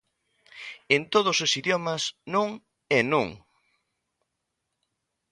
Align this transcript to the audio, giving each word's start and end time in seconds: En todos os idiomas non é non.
En 0.95 1.01
todos 1.13 1.37
os 1.45 1.51
idiomas 1.61 2.03
non 2.33 2.47
é 2.99 3.01
non. 3.13 3.27